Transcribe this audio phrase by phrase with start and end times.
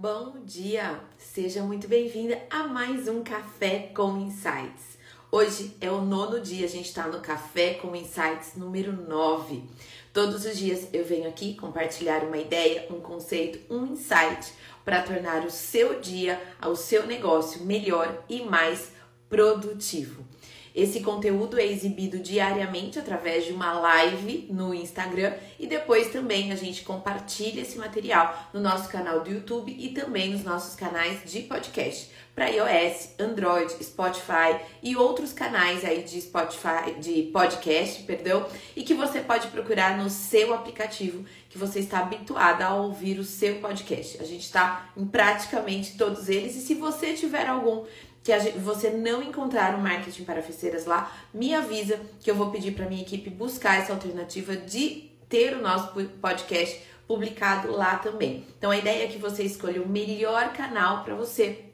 [0.00, 1.00] Bom dia!
[1.18, 4.96] Seja muito bem-vinda a mais um Café com Insights.
[5.28, 9.64] Hoje é o nono dia, a gente está no Café com Insights número 9.
[10.12, 14.52] Todos os dias eu venho aqui compartilhar uma ideia, um conceito, um insight
[14.84, 18.92] para tornar o seu dia, o seu negócio melhor e mais
[19.28, 20.24] produtivo.
[20.78, 26.54] Esse conteúdo é exibido diariamente através de uma live no Instagram e depois também a
[26.54, 31.40] gente compartilha esse material no nosso canal do YouTube e também nos nossos canais de
[31.40, 38.84] podcast para iOS, Android, Spotify e outros canais aí de Spotify, de podcast, perdão, e
[38.84, 43.56] que você pode procurar no seu aplicativo que você está habituada a ouvir o seu
[43.56, 44.18] podcast.
[44.20, 47.84] A gente está em praticamente todos eles e se você tiver algum
[48.28, 52.50] que gente, você não encontrar o marketing para festeiras lá, me avisa que eu vou
[52.50, 58.44] pedir para minha equipe buscar essa alternativa de ter o nosso podcast publicado lá também.
[58.58, 61.64] Então a ideia é que você escolha o melhor canal para você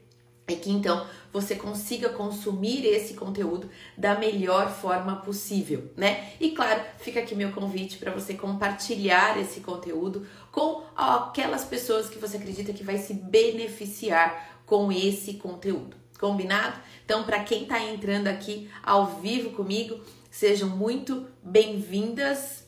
[0.47, 6.31] e que então você consiga consumir esse conteúdo da melhor forma possível, né?
[6.39, 12.17] E claro, fica aqui meu convite para você compartilhar esse conteúdo com aquelas pessoas que
[12.17, 16.04] você acredita que vai se beneficiar com esse conteúdo.
[16.19, 16.79] Combinado?
[17.03, 19.99] Então, para quem está entrando aqui ao vivo comigo,
[20.31, 22.65] sejam muito bem-vindas.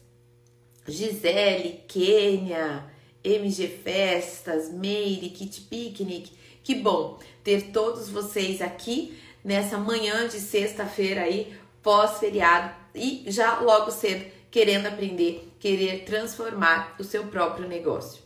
[0.88, 2.86] Gisele, Kênia,
[3.24, 6.32] MG Festas, Meire, Kit Picnic.
[6.64, 13.92] Que bom ter todos vocês aqui nessa manhã de sexta-feira aí, pós-feriado e já logo
[13.92, 18.22] cedo querendo aprender, querer transformar o seu próprio negócio.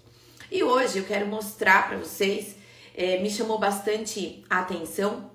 [0.52, 2.56] E hoje eu quero mostrar para vocês
[2.96, 5.32] é, me chamou bastante a atenção,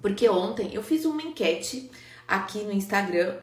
[0.00, 1.90] porque ontem eu fiz uma enquete
[2.26, 3.38] aqui no Instagram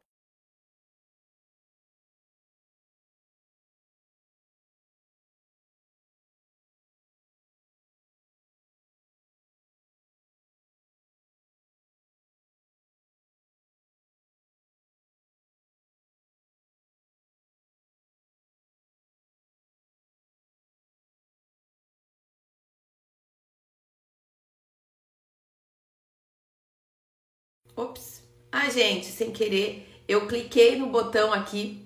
[27.76, 28.22] Ops.
[28.52, 31.86] Ah, gente, sem querer, eu cliquei no botão aqui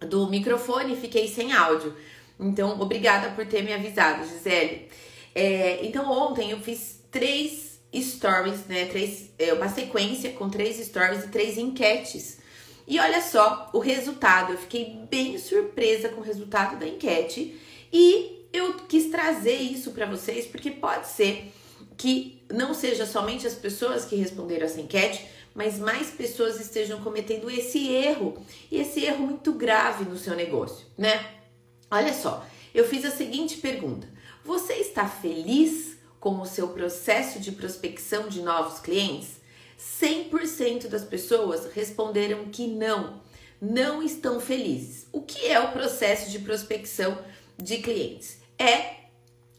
[0.00, 1.94] do microfone e fiquei sem áudio.
[2.38, 4.88] Então, obrigada por ter me avisado, Gisele.
[5.34, 8.86] É, então, ontem eu fiz três stories, né?
[8.86, 12.38] Três, é, uma sequência com três stories e três enquetes.
[12.86, 14.52] E olha só o resultado.
[14.52, 17.58] Eu fiquei bem surpresa com o resultado da enquete
[17.92, 21.52] e eu quis trazer isso para vocês porque pode ser
[21.96, 27.50] que não seja somente as pessoas que responderam essa enquete, mas mais pessoas estejam cometendo
[27.50, 31.34] esse erro, e esse erro muito grave no seu negócio, né?
[31.90, 34.06] Olha só, eu fiz a seguinte pergunta:
[34.44, 39.40] Você está feliz com o seu processo de prospecção de novos clientes?
[39.78, 43.20] 100% das pessoas responderam que não,
[43.60, 45.06] não estão felizes.
[45.12, 47.18] O que é o processo de prospecção
[47.56, 48.38] de clientes?
[48.58, 48.96] É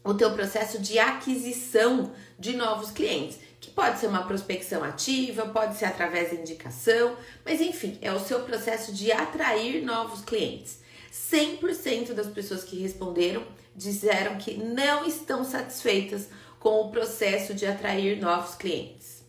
[0.04, 5.76] o teu processo de aquisição de novos clientes, que pode ser uma prospecção ativa, pode
[5.76, 10.80] ser através da indicação, mas enfim, é o seu processo de atrair novos clientes.
[11.12, 13.44] 100% das pessoas que responderam
[13.74, 16.28] disseram que não estão satisfeitas
[16.60, 19.24] com o processo de atrair novos clientes.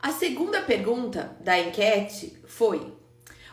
[0.00, 2.94] A segunda pergunta da enquete foi: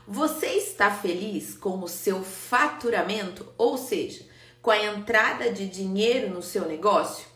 [0.08, 3.52] Você está feliz com o seu faturamento?
[3.58, 4.26] Ou seja,
[4.62, 7.35] com a entrada de dinheiro no seu negócio?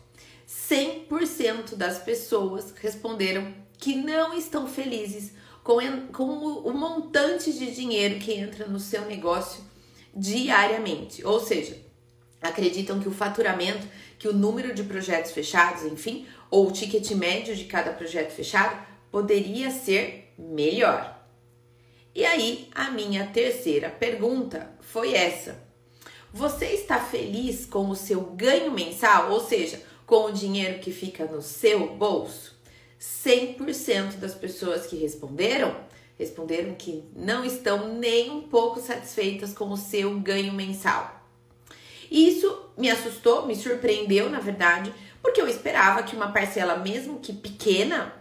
[0.50, 5.78] 100% das pessoas responderam que não estão felizes com,
[6.08, 9.62] com o, o montante de dinheiro que entra no seu negócio
[10.12, 11.24] diariamente.
[11.24, 11.78] Ou seja,
[12.42, 13.86] acreditam que o faturamento,
[14.18, 18.76] que o número de projetos fechados, enfim, ou o ticket médio de cada projeto fechado
[19.10, 21.16] poderia ser melhor.
[22.12, 25.62] E aí, a minha terceira pergunta foi essa:
[26.32, 31.24] você está feliz com o seu ganho mensal, ou seja, com o dinheiro que fica
[31.24, 32.58] no seu bolso?
[33.00, 35.74] 100% das pessoas que responderam
[36.18, 41.24] responderam que não estão nem um pouco satisfeitas com o seu ganho mensal.
[42.10, 44.92] Isso me assustou, me surpreendeu, na verdade,
[45.22, 48.12] porque eu esperava que uma parcela, mesmo que pequena,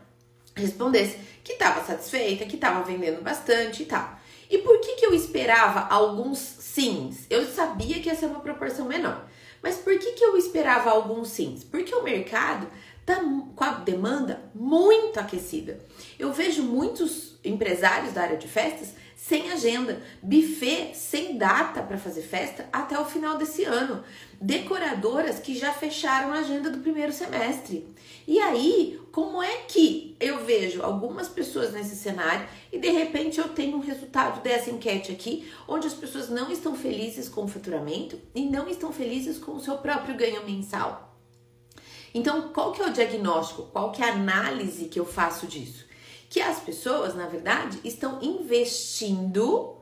[0.56, 4.18] respondesse que estava satisfeita, que estava vendendo bastante e tal.
[4.48, 7.26] E por que, que eu esperava alguns sims?
[7.30, 9.28] Eu sabia que ia ser uma proporção menor.
[9.62, 11.64] Mas por que, que eu esperava alguns sims?
[11.64, 12.68] Porque o mercado
[13.10, 13.24] tá
[13.56, 15.80] com a demanda muito aquecida.
[16.20, 22.22] Eu vejo muitos empresários da área de festas sem agenda, buffet sem data para fazer
[22.22, 24.04] festa até o final desse ano,
[24.40, 27.86] decoradoras que já fecharam a agenda do primeiro semestre.
[28.28, 33.50] E aí, como é que eu vejo algumas pessoas nesse cenário e de repente eu
[33.50, 38.20] tenho um resultado dessa enquete aqui, onde as pessoas não estão felizes com o faturamento
[38.36, 41.09] e não estão felizes com o seu próprio ganho mensal?
[42.14, 43.64] Então, qual que é o diagnóstico?
[43.72, 45.86] Qual que é a análise que eu faço disso?
[46.30, 49.76] Que as pessoas, na verdade, estão investindo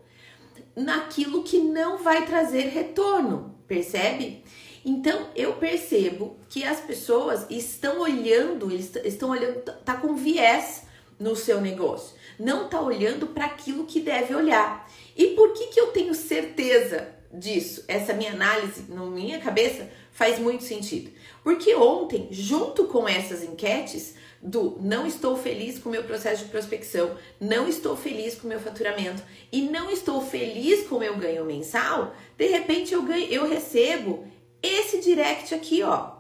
[0.76, 4.44] naquilo que não vai trazer retorno, percebe?
[4.86, 10.84] Então eu percebo que as pessoas estão olhando, eles estão olhando, tá, com viés
[11.20, 14.90] no seu negócio, não tá olhando para aquilo que deve olhar.
[15.16, 17.84] E por que que eu tenho certeza disso?
[17.88, 21.12] Essa minha análise na minha cabeça faz muito sentido.
[21.44, 26.50] Porque ontem, junto com essas enquetes, do não estou feliz com o meu processo de
[26.50, 29.22] prospecção, não estou feliz com o meu faturamento
[29.52, 34.25] e não estou feliz com o meu ganho mensal, de repente eu ganho, eu recebo
[34.60, 36.14] esse direct aqui, ó,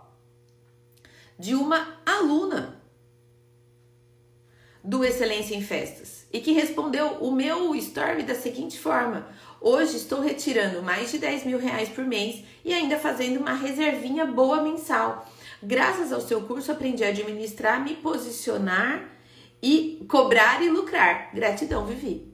[1.39, 2.79] de uma aluna
[4.83, 9.27] do Excelência em Festas e que respondeu o meu story da seguinte forma:
[9.59, 14.25] Hoje estou retirando mais de 10 mil reais por mês e ainda fazendo uma reservinha
[14.25, 15.27] boa mensal.
[15.61, 19.09] Graças ao seu curso, aprendi a administrar, me posicionar
[19.61, 21.31] e cobrar e lucrar.
[21.33, 22.31] Gratidão, Vivi.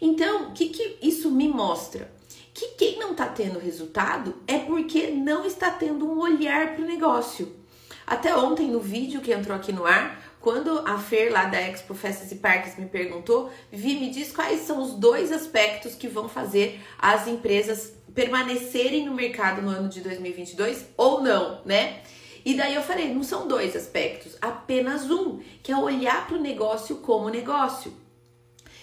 [0.00, 2.12] Então, o que, que isso me mostra?
[2.52, 6.88] Que quem não está tendo resultado é porque não está tendo um olhar para o
[6.88, 7.54] negócio.
[8.04, 11.94] Até ontem, no vídeo que entrou aqui no ar, quando a Fer lá da Expo
[11.94, 16.28] Festas e Parques me perguntou, Vi, me diz quais são os dois aspectos que vão
[16.28, 22.00] fazer as empresas permanecerem no mercado no ano de 2022 ou não, né?
[22.44, 26.40] E daí eu falei, não são dois aspectos, apenas um, que é olhar para o
[26.40, 27.92] negócio como negócio.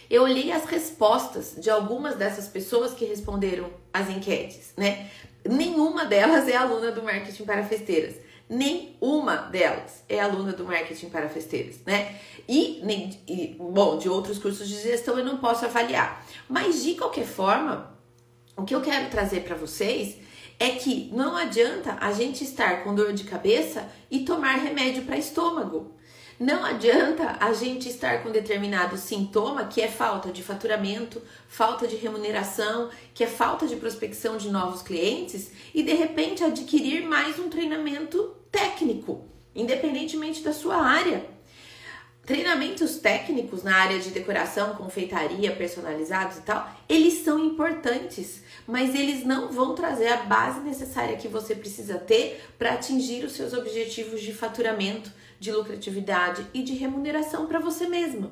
[0.09, 5.09] Eu olhei as respostas de algumas dessas pessoas que responderam as enquetes, né?
[5.43, 8.15] Nenhuma delas é aluna do marketing para festeiras.
[8.47, 12.19] Nenhuma delas é aluna do marketing para festeiras, né?
[12.47, 16.23] E, nem, e, bom, de outros cursos de gestão eu não posso avaliar.
[16.47, 17.97] Mas de qualquer forma,
[18.55, 20.17] o que eu quero trazer para vocês
[20.59, 25.17] é que não adianta a gente estar com dor de cabeça e tomar remédio para
[25.17, 25.94] estômago.
[26.39, 31.95] Não adianta a gente estar com determinado sintoma que é falta de faturamento, falta de
[31.95, 37.47] remuneração, que é falta de prospecção de novos clientes e de repente adquirir mais um
[37.47, 41.25] treinamento técnico, independentemente da sua área.
[42.25, 49.23] Treinamentos técnicos na área de decoração, confeitaria, personalizados e tal, eles são importantes, mas eles
[49.23, 54.21] não vão trazer a base necessária que você precisa ter para atingir os seus objetivos
[54.21, 58.31] de faturamento, de lucratividade e de remuneração para você mesma.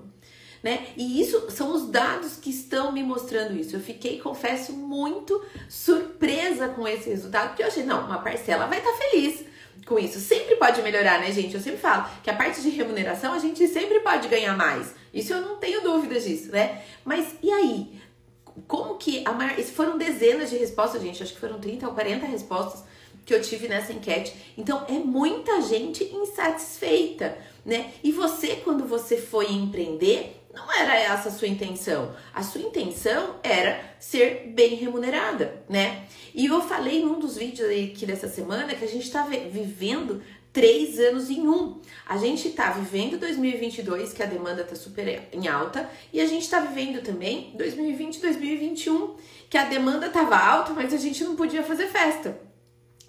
[0.61, 0.87] Né?
[0.95, 3.75] E isso são os dados que estão me mostrando isso.
[3.75, 8.77] Eu fiquei, confesso, muito surpresa com esse resultado, porque eu achei, não, uma parcela vai
[8.77, 9.43] estar tá feliz
[9.85, 10.19] com isso.
[10.21, 11.53] Sempre pode melhorar, né, gente?
[11.53, 14.95] Eu sempre falo que a parte de remuneração a gente sempre pode ganhar mais.
[15.13, 16.81] Isso eu não tenho dúvidas disso, né?
[17.03, 18.01] Mas e aí?
[18.67, 19.59] Como que a maior...
[19.63, 22.83] foram dezenas de respostas, gente, acho que foram 30 ou 40 respostas
[23.25, 24.33] que eu tive nessa enquete.
[24.57, 27.91] Então é muita gente insatisfeita, né?
[28.03, 32.15] E você quando você foi empreender, não era essa a sua intenção.
[32.33, 36.05] A sua intenção era ser bem remunerada, né?
[36.33, 40.21] E eu falei num dos vídeos aqui dessa semana que a gente está vivendo
[40.53, 41.81] três anos em um.
[42.05, 46.43] A gente está vivendo 2022, que a demanda está super em alta, e a gente
[46.43, 49.15] está vivendo também 2020 2021,
[49.49, 52.39] que a demanda estava alta, mas a gente não podia fazer festa.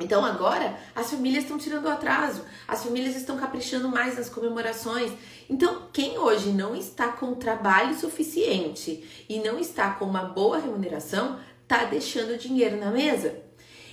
[0.01, 5.13] Então agora as famílias estão tirando o atraso, as famílias estão caprichando mais nas comemorações.
[5.49, 11.39] Então, quem hoje não está com trabalho suficiente e não está com uma boa remuneração,
[11.63, 13.43] está deixando dinheiro na mesa.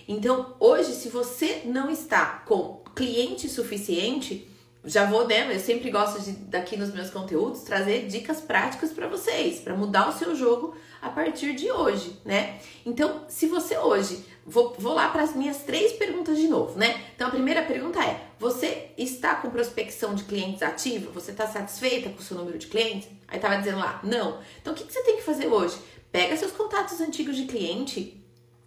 [0.08, 4.51] Então, hoje, se você não está com cliente suficiente,
[4.84, 5.54] já vou, né?
[5.54, 10.10] Eu sempre gosto de daqui nos meus conteúdos trazer dicas práticas para vocês, para mudar
[10.10, 12.60] o seu jogo a partir de hoje, né?
[12.86, 17.00] Então, se você hoje Vou, vou lá para as minhas três perguntas de novo, né?
[17.16, 21.12] Então a primeira pergunta é: você está com prospecção de clientes ativa?
[21.12, 23.08] Você está satisfeita com o seu número de clientes?
[23.28, 24.40] Aí estava dizendo lá, não.
[24.60, 25.78] Então o que, que você tem que fazer hoje?
[26.12, 28.22] Pega seus contatos antigos de cliente,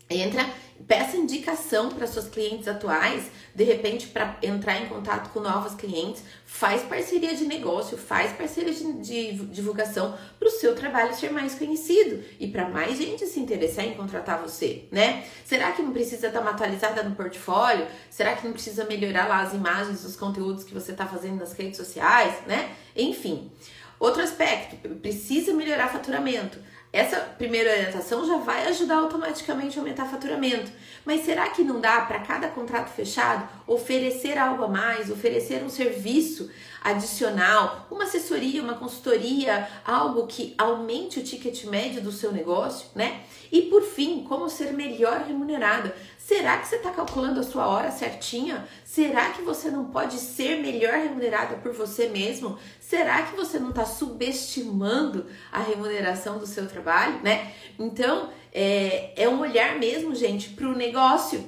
[0.09, 0.49] entra
[0.89, 6.23] Peça indicação para suas clientes atuais, de repente, para entrar em contato com novos clientes.
[6.45, 11.55] Faz parceria de negócio, faz parceria de, de divulgação para o seu trabalho ser mais
[11.55, 15.25] conhecido e para mais gente se interessar em contratar você, né?
[15.45, 17.87] Será que não precisa dar uma atualizada no portfólio?
[18.11, 21.53] Será que não precisa melhorar lá as imagens, os conteúdos que você está fazendo nas
[21.53, 22.75] redes sociais, né?
[22.97, 23.51] Enfim.
[23.99, 26.59] Outro aspecto, precisa melhorar faturamento
[26.95, 30.64] essa primeira orientação já vai ajudar automaticamente a aumentar faturamento.
[31.05, 35.69] Mas será que não dá para cada contrato fechado oferecer algo a mais, oferecer um
[35.69, 36.51] serviço
[36.83, 43.23] adicional, uma assessoria, uma consultoria, algo que aumente o ticket médio do seu negócio, né?
[43.51, 45.95] E por fim, como ser melhor remunerada?
[46.19, 48.67] Será que você está calculando a sua hora certinha?
[48.85, 52.59] Será que você não pode ser melhor remunerada por você mesmo?
[52.81, 57.53] Será que você não está subestimando a remuneração do seu trabalho, né?
[57.79, 61.47] Então, é, é um olhar mesmo, gente, para o negócio,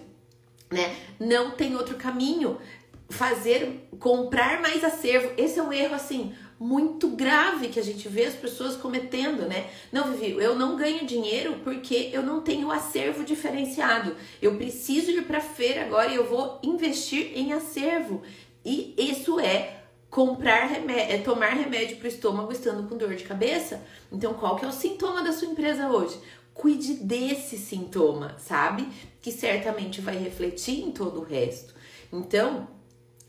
[0.70, 0.96] né?
[1.18, 2.58] Não tem outro caminho.
[3.08, 5.30] Fazer, comprar mais acervo.
[5.36, 9.68] Esse é um erro assim muito grave que a gente vê as pessoas cometendo, né?
[9.92, 14.16] Não, Vivi, eu não ganho dinheiro porque eu não tenho acervo diferenciado.
[14.40, 18.22] Eu preciso ir para feira agora e eu vou investir em acervo.
[18.64, 23.24] E isso é comprar remédio, é tomar remédio para o estômago estando com dor de
[23.24, 23.82] cabeça.
[24.10, 26.18] Então, qual que é o sintoma da sua empresa hoje?
[26.56, 28.88] Cuide desse sintoma, sabe?
[29.20, 31.74] Que certamente vai refletir em todo o resto.
[32.12, 32.68] Então,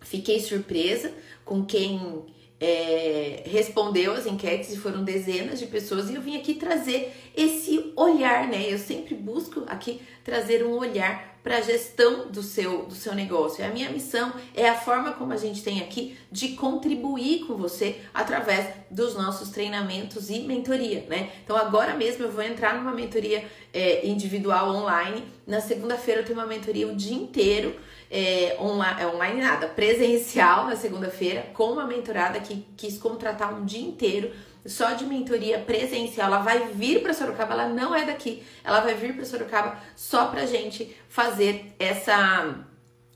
[0.02, 1.12] fiquei surpresa
[1.44, 2.26] com quem
[2.60, 7.92] é, respondeu as enquetes e foram dezenas de pessoas e eu vim aqui trazer esse
[7.96, 8.66] olhar, né?
[8.68, 13.64] Eu sempre busco aqui trazer um olhar para a gestão do seu, do seu negócio.
[13.64, 18.02] A minha missão é a forma como a gente tem aqui de contribuir com você
[18.14, 21.30] através dos nossos treinamentos e mentoria, né?
[21.46, 25.24] Então agora mesmo eu vou entrar numa mentoria é, individual online.
[25.48, 27.78] Na segunda-feira eu tenho uma mentoria o dia inteiro
[28.12, 33.64] é, online, é online nada, presencial na segunda-feira, com uma mentorada que quis contratar um
[33.64, 34.34] dia inteiro
[34.68, 36.28] só de mentoria presencial.
[36.28, 40.28] Ela vai vir para Sorocaba, ela não é daqui, ela vai vir para Sorocaba só
[40.28, 42.66] para gente fazer essa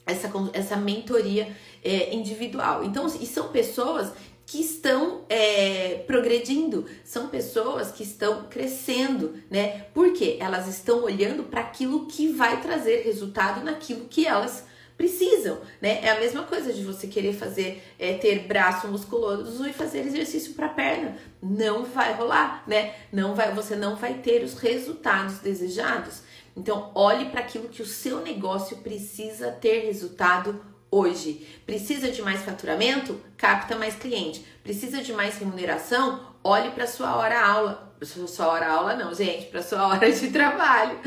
[0.06, 2.84] essa, essa mentoria é, individual.
[2.84, 4.12] Então, e são pessoas
[4.46, 9.86] que estão é, progredindo, são pessoas que estão crescendo, né?
[9.94, 14.66] Porque elas estão olhando para aquilo que vai trazer resultado naquilo que elas
[15.02, 16.00] precisam, né?
[16.04, 20.54] É a mesma coisa de você querer fazer, é, ter braço musculoso e fazer exercício
[20.54, 21.18] para perna.
[21.42, 22.94] Não vai rolar, né?
[23.12, 26.22] Não vai, você não vai ter os resultados desejados.
[26.56, 31.48] Então, olhe para aquilo que o seu negócio precisa ter resultado hoje.
[31.66, 33.20] Precisa de mais faturamento?
[33.36, 34.46] Capta mais cliente.
[34.62, 36.28] Precisa de mais remuneração?
[36.44, 37.92] Olhe para sua hora aula.
[38.04, 41.00] Sua hora aula não, gente, para sua hora de trabalho.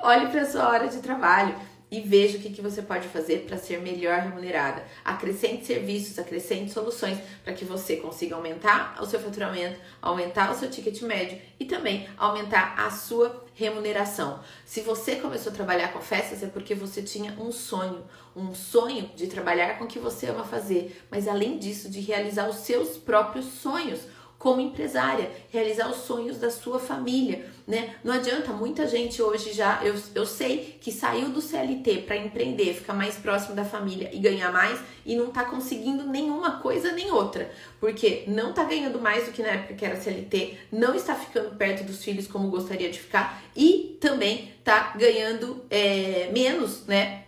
[0.00, 1.54] Olhe para sua hora de trabalho
[1.92, 4.82] e veja o que, que você pode fazer para ser melhor remunerada.
[5.04, 10.70] Acrescente serviços, acrescente soluções para que você consiga aumentar o seu faturamento, aumentar o seu
[10.70, 14.40] ticket médio e também aumentar a sua remuneração.
[14.64, 18.02] Se você começou a trabalhar com festas é porque você tinha um sonho,
[18.34, 22.48] um sonho de trabalhar com o que você ama fazer, mas além disso, de realizar
[22.48, 24.00] os seus próprios sonhos
[24.42, 27.94] como empresária, realizar os sonhos da sua família, né?
[28.02, 32.74] Não adianta, muita gente hoje já, eu, eu sei que saiu do CLT para empreender,
[32.74, 37.12] ficar mais próximo da família e ganhar mais e não tá conseguindo nenhuma coisa nem
[37.12, 41.14] outra, porque não tá ganhando mais do que na época que era CLT, não está
[41.14, 47.21] ficando perto dos filhos como gostaria de ficar e também tá ganhando é, menos, né?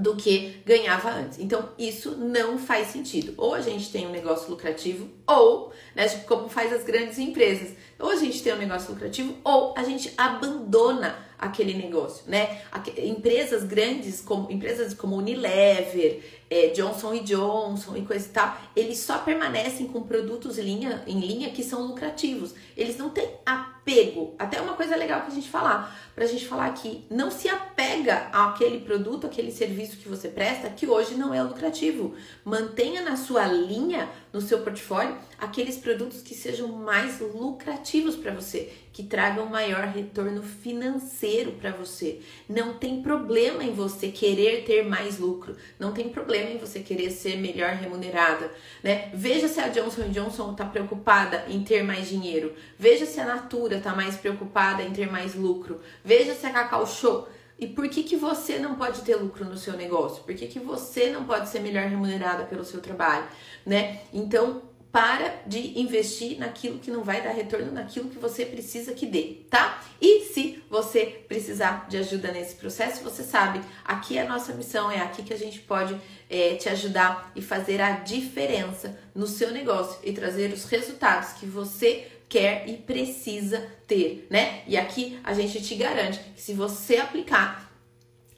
[0.00, 1.38] Do que ganhava antes.
[1.38, 3.34] Então, isso não faz sentido.
[3.36, 8.10] Ou a gente tem um negócio lucrativo, ou, né, como faz as grandes empresas, ou
[8.10, 12.60] a gente tem um negócio lucrativo, ou a gente abandona aquele negócio, né?
[12.98, 19.18] Empresas grandes, como empresas como Unilever, é, Johnson Johnson e coisa e tal, eles só
[19.18, 22.54] permanecem com produtos linha, em linha que são lucrativos.
[22.76, 24.34] Eles não têm apego.
[24.38, 28.28] Até uma coisa legal que a gente falar, pra gente falar aqui, não se apega
[28.32, 32.14] àquele produto, aquele serviço que você presta, que hoje não é lucrativo.
[32.44, 38.72] Mantenha na sua linha, no seu portfólio, aqueles produtos que sejam mais lucrativos para você,
[38.92, 42.20] que tragam maior retorno financeiro para você.
[42.48, 47.10] Não tem problema em você querer ter mais lucro, não tem problema em você querer
[47.10, 48.50] ser melhor remunerada,
[48.82, 49.10] né?
[49.12, 53.78] Veja se a Johnson Johnson está preocupada em ter mais dinheiro, veja se a Natura
[53.78, 57.28] está mais preocupada em ter mais lucro, veja se a Cacau Show
[57.58, 60.22] e por que, que você não pode ter lucro no seu negócio?
[60.24, 63.26] Por que, que você não pode ser melhor remunerada pelo seu trabalho,
[63.66, 64.00] né?
[64.14, 69.06] Então, para de investir naquilo que não vai dar retorno, naquilo que você precisa que
[69.06, 69.82] dê, tá?
[70.00, 74.90] E se você precisar de ajuda nesse processo, você sabe, aqui é a nossa missão,
[74.90, 75.96] é aqui que a gente pode
[76.28, 81.46] é, te ajudar e fazer a diferença no seu negócio e trazer os resultados que
[81.46, 84.62] você quer e precisa ter, né?
[84.66, 87.69] E aqui a gente te garante que se você aplicar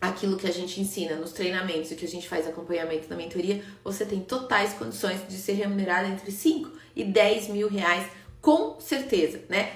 [0.03, 3.63] aquilo que a gente ensina nos treinamentos e que a gente faz acompanhamento na mentoria,
[3.85, 8.05] você tem totais condições de ser remunerado entre 5 e 10 mil reais
[8.41, 9.71] com certeza, né?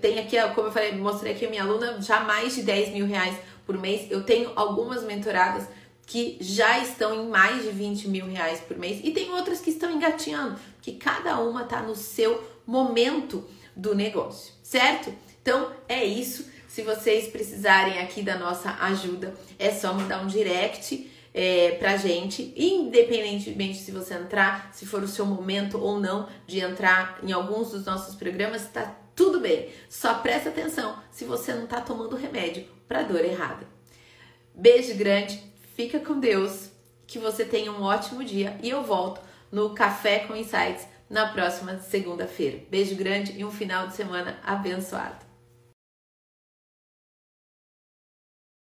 [0.00, 3.04] Tem aqui, como eu falei, mostrei aqui a minha aluna, já mais de 10 mil
[3.04, 3.36] reais
[3.66, 4.08] por mês.
[4.08, 5.66] Eu tenho algumas mentoradas
[6.06, 9.70] que já estão em mais de 20 mil reais por mês e tem outras que
[9.70, 15.12] estão engatinhando, que cada uma está no seu momento do negócio, certo?
[15.40, 16.52] Então é isso.
[16.72, 22.50] Se vocês precisarem aqui da nossa ajuda, é só mandar um direct é, pra gente,
[22.56, 27.72] independentemente se você entrar, se for o seu momento ou não de entrar em alguns
[27.72, 29.68] dos nossos programas, tá tudo bem.
[29.90, 33.66] Só presta atenção se você não tá tomando remédio para dor errada.
[34.54, 35.42] Beijo grande,
[35.76, 36.70] fica com Deus,
[37.06, 41.80] que você tenha um ótimo dia e eu volto no Café com Insights na próxima
[41.80, 42.60] segunda-feira.
[42.70, 45.31] Beijo grande e um final de semana abençoado.